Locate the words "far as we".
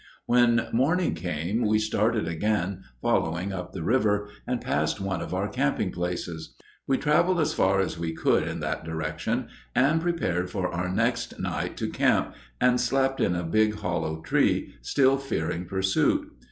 7.53-8.11